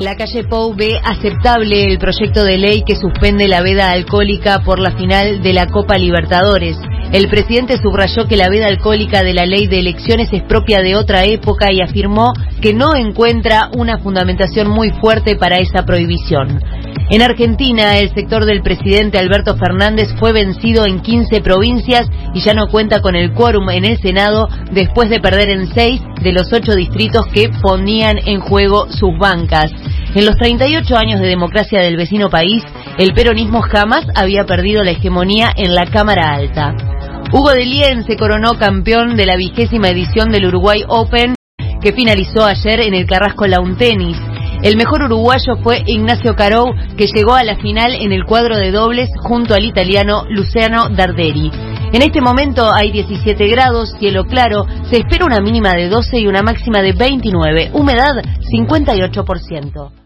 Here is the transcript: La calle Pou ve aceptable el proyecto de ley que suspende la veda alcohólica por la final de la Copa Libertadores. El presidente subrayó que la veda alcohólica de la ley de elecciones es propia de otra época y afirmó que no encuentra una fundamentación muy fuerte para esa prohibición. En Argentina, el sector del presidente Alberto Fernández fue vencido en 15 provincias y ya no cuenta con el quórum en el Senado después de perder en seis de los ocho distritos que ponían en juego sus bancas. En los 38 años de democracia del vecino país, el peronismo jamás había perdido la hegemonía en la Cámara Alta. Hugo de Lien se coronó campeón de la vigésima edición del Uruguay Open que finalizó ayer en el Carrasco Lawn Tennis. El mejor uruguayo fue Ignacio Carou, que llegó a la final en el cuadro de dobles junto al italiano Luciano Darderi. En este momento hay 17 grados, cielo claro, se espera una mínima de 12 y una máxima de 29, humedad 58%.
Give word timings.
La 0.00 0.16
calle 0.16 0.44
Pou 0.48 0.72
ve 0.74 0.98
aceptable 1.04 1.84
el 1.84 1.98
proyecto 1.98 2.42
de 2.42 2.56
ley 2.56 2.84
que 2.86 2.96
suspende 2.96 3.46
la 3.48 3.60
veda 3.60 3.90
alcohólica 3.90 4.62
por 4.64 4.78
la 4.78 4.92
final 4.92 5.42
de 5.42 5.52
la 5.52 5.66
Copa 5.66 5.98
Libertadores. 5.98 6.78
El 7.12 7.28
presidente 7.28 7.76
subrayó 7.76 8.26
que 8.26 8.38
la 8.38 8.48
veda 8.48 8.68
alcohólica 8.68 9.22
de 9.22 9.34
la 9.34 9.44
ley 9.44 9.66
de 9.66 9.78
elecciones 9.78 10.30
es 10.32 10.42
propia 10.44 10.80
de 10.80 10.96
otra 10.96 11.24
época 11.24 11.70
y 11.70 11.82
afirmó 11.82 12.32
que 12.62 12.72
no 12.72 12.94
encuentra 12.94 13.68
una 13.76 13.98
fundamentación 13.98 14.70
muy 14.70 14.90
fuerte 15.02 15.36
para 15.36 15.58
esa 15.58 15.84
prohibición. 15.84 16.62
En 17.10 17.20
Argentina, 17.20 17.98
el 17.98 18.14
sector 18.14 18.46
del 18.46 18.62
presidente 18.62 19.18
Alberto 19.18 19.56
Fernández 19.58 20.08
fue 20.18 20.32
vencido 20.32 20.86
en 20.86 21.00
15 21.00 21.42
provincias 21.42 22.08
y 22.32 22.40
ya 22.40 22.54
no 22.54 22.68
cuenta 22.68 23.02
con 23.02 23.16
el 23.16 23.34
quórum 23.34 23.68
en 23.68 23.84
el 23.84 24.00
Senado 24.00 24.48
después 24.72 25.10
de 25.10 25.20
perder 25.20 25.50
en 25.50 25.66
seis 25.74 26.00
de 26.22 26.32
los 26.32 26.52
ocho 26.52 26.74
distritos 26.74 27.26
que 27.32 27.48
ponían 27.62 28.18
en 28.18 28.40
juego 28.40 28.88
sus 28.90 29.16
bancas. 29.18 29.70
En 30.14 30.26
los 30.26 30.36
38 30.36 30.96
años 30.96 31.20
de 31.20 31.28
democracia 31.28 31.80
del 31.80 31.96
vecino 31.96 32.28
país, 32.30 32.62
el 32.98 33.12
peronismo 33.12 33.62
jamás 33.62 34.06
había 34.14 34.44
perdido 34.44 34.82
la 34.82 34.90
hegemonía 34.90 35.50
en 35.56 35.74
la 35.74 35.86
Cámara 35.86 36.32
Alta. 36.32 36.74
Hugo 37.32 37.50
de 37.52 37.64
Lien 37.64 38.04
se 38.04 38.16
coronó 38.16 38.58
campeón 38.58 39.16
de 39.16 39.26
la 39.26 39.36
vigésima 39.36 39.88
edición 39.88 40.30
del 40.30 40.46
Uruguay 40.46 40.84
Open 40.88 41.34
que 41.80 41.92
finalizó 41.92 42.44
ayer 42.44 42.80
en 42.80 42.94
el 42.94 43.06
Carrasco 43.06 43.46
Lawn 43.46 43.76
Tennis. 43.76 44.18
El 44.62 44.76
mejor 44.76 45.02
uruguayo 45.04 45.56
fue 45.62 45.82
Ignacio 45.86 46.36
Carou, 46.36 46.74
que 46.96 47.06
llegó 47.06 47.34
a 47.34 47.44
la 47.44 47.56
final 47.56 47.94
en 47.94 48.12
el 48.12 48.24
cuadro 48.24 48.56
de 48.56 48.70
dobles 48.70 49.08
junto 49.22 49.54
al 49.54 49.64
italiano 49.64 50.24
Luciano 50.28 50.90
Darderi. 50.90 51.50
En 51.92 52.02
este 52.02 52.20
momento 52.20 52.72
hay 52.72 52.92
17 52.92 53.48
grados, 53.48 53.94
cielo 53.98 54.24
claro, 54.24 54.64
se 54.88 54.98
espera 54.98 55.24
una 55.24 55.40
mínima 55.40 55.72
de 55.72 55.88
12 55.88 56.20
y 56.20 56.26
una 56.28 56.40
máxima 56.40 56.82
de 56.82 56.92
29, 56.92 57.70
humedad 57.72 58.14
58%. 58.52 60.00